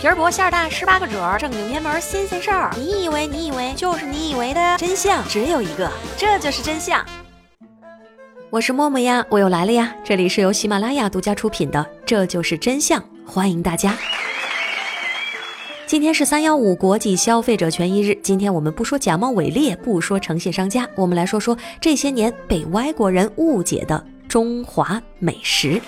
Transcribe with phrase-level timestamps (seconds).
[0.00, 2.74] 皮儿薄馅儿大，十八个褶儿，正经偏门新鲜事儿。
[2.74, 7.04] 你以为你以为就是你以为的真相只有一个，这就是真相。
[8.48, 9.94] 我是默默呀，我又来了呀。
[10.02, 13.94] 这里是由喜马拉雅独家出品的《这就是真相》，欢迎大家。
[15.84, 25.78] 今天是三幺五国际消费者权益日，今天我们不说假冒伪劣，不说诚信商家，我们来说说这些年被外国人误解的中华美食。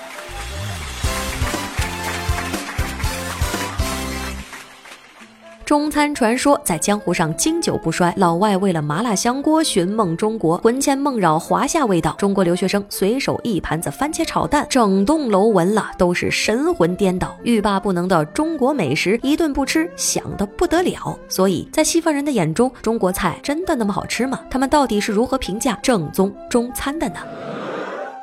[5.72, 12.14] 中餐传说在江湖上经久不衰，老外为了麻辣香锅寻梦中国，魂牵梦绕华夏味道。
[12.18, 17.35] 中国留学生随手一盘子番茄炒蛋，整栋楼闻了都是神魂颠倒。
[17.43, 21.18] 欲罢不能的中国美食，一顿不吃想得不得了。
[21.27, 24.41] 所以在西方人的眼中，中国菜真的那么好吃吗？
[24.50, 27.14] 他们到底是如何评价正宗中餐的呢？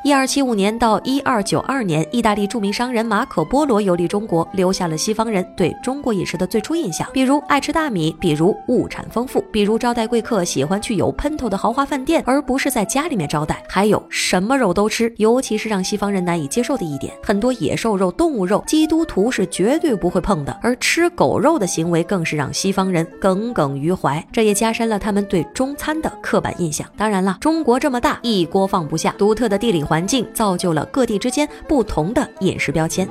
[0.02, 7.06] 一二七五年到一二九二年，意大利著名商人马可波罗游历中国，留下了西方人对中国饮食的最初印象。
[7.12, 13.62] 比如爱吃大米，比如物产丰富，比如招待贵客喜欢去有喷头的豪华饭店，而不是在家里面招待。
[13.68, 20.58] 还有什么肉都吃，尤其是让西方人难以接受的一点，很多野兽肉、动物肉，基督徒是绝对不会碰的。
[20.62, 26.88] 而吃狗肉的行为更是让西方人耿耿于怀，这也加深了他们对中餐的刻板印象。
[26.96, 29.84] 当然了，中国这么大，一锅放不下，独特的地理。
[29.90, 33.10] 环境造就了各地之间不同的饮食标签。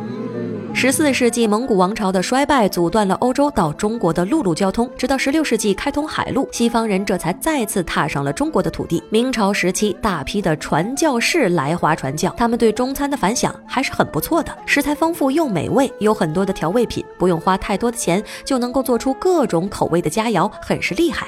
[0.72, 9.02] 十四世纪蒙古王朝的衰败阻断了欧洲到中国的陆路交通，直到十六世纪开通海路，西方人这才再次踏上了中国的土地。
[9.10, 21.26] 明朝时期，大批的传教士来华传教，他们对中餐的反响还是很不错的，食材丰富又美味，有很多的调味品，不用花太多的钱就能够做出各种口味的佳肴，很是厉害。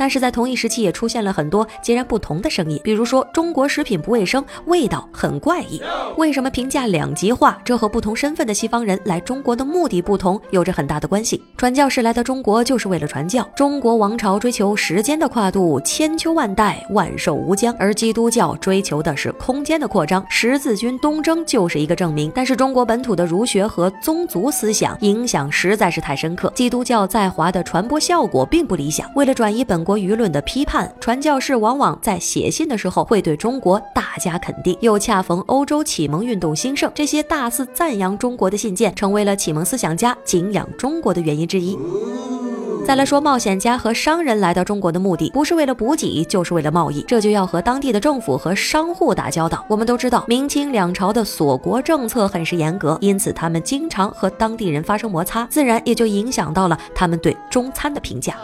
[0.00, 5.78] 但是在同一时期也出现了很多截然不同的声音，比如说中国食品不卫生，味道很怪异。
[6.16, 7.58] 为什么评价两极化？
[7.62, 11.42] 这和不同身份的西方人来中国的目的不同有着很大的关系。
[11.58, 20.24] 传教士来到中国就是为了传教，中国王朝追求时间的跨度，千秋万代，万寿无疆，而基督教追求的是空间的扩张。
[20.30, 22.32] 十字军东征就是一个证明。
[22.34, 29.06] 但是中国本土的儒学和宗族思想影响实在是太深刻，基督教在华的传播效果并不理想。
[29.14, 29.89] 为了转移本国。
[29.90, 41.76] 国舆论的批判，传教士往往在写信的时候会对中国大加肯定，又恰逢欧洲启蒙运动兴盛，这些大肆赞扬中国的信件，成为了启蒙思想家敬仰中国的原因之一。
[42.86, 49.64] 再来说，冒险家和商人来到中国的目的，不是为了补给，就是为了贸易，这就要和当地的政府和商户打交道。
[49.66, 58.36] 我们都知道，明清两朝的锁国政策很是严格，因此他们经常和当地人发生摩擦，自然也就影响到了他们对中餐的评价。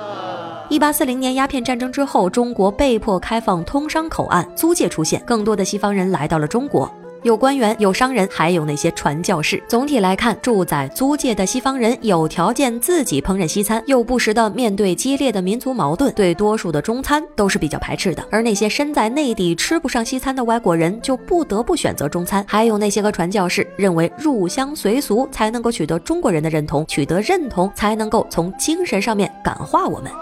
[0.69, 6.93] 一八四零年鸦片战争之后，中国被迫开放通商口岸，租界出现，更多的西方人来到了中国。
[7.23, 9.61] 有官员，有商人，还有那些传教士。
[9.67, 18.25] 总体来看，住在租界的西方人有条件自己烹饪西餐，又不时的面对激烈的民族矛盾，对多数的中餐都是比较排斥的。
[18.31, 22.45] 而那些身在内地吃不上西餐的外国人，就不得不选择中餐。
[22.47, 30.13] 还有那些个传教士认为入乡随俗才能够取得中国人的认同，取得认同才能够从精神上面感化我们。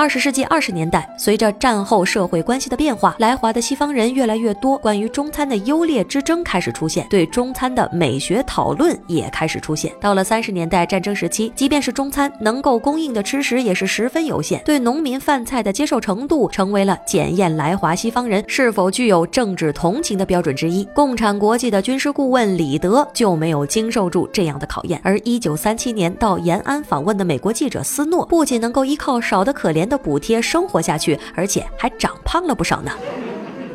[0.00, 9.92] 二十世纪二十年代，随着战后社会关系的变化，来华的西方人越来越多，关于中餐的优劣之争开始出现，对中餐的美学讨论也开始出现。
[10.00, 20.82] 到了三十年代战争时期，即便是中餐能够供应的吃食也是十分有限，对农民饭菜的接受程度成为了检验来华西方人是否具有政治同情的标准之一。
[20.94, 29.89] 共产国际的军事顾问李德就没有经受住这样的考验，而一九三七年到延安访问的美国记者斯诺，不仅能够依靠少得可怜。
[29.90, 32.90] 的补贴生活下去，而且还长胖了不少呢。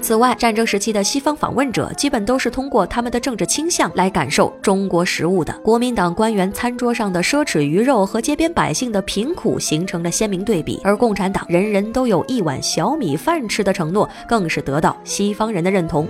[0.01, 5.51] 此外，战争时期的西方访问者基本都是通过他们的政治倾向来感受中国食物的。
[5.63, 16.07] 国民党官员餐桌上的奢侈鱼肉和街边百姓的贫苦形成了鲜明对比，而共产党人人都有一碗小米饭吃的承诺，更是得到西方人的认同。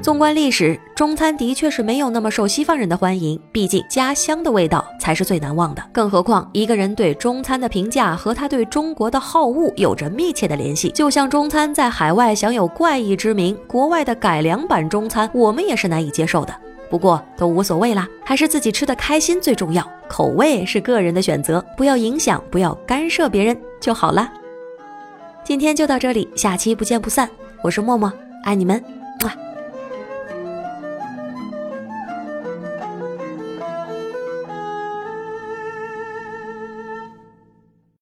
[0.00, 3.38] 纵观历史，中餐的确是没有那么受西方人的欢迎。
[3.52, 5.82] 毕竟家乡的味道才是最难忘的。
[5.92, 10.88] 更何况一个人对中餐的评价和他对中国的好恶有着密切的联系。
[10.90, 16.54] 就像中餐在海外享有怪异之名，国外的改良版中餐我们也是难以接受的。
[16.88, 19.86] 不过都无所谓啦，还是自己吃的开心最重要。
[20.08, 24.32] 口味是个人的选择，不要影响，不要干涉别人就好了。
[25.44, 27.28] 今天就到这里，下期不见不散。
[27.62, 28.10] 我是默默，
[28.44, 28.82] 爱你们，
[29.22, 29.47] 么。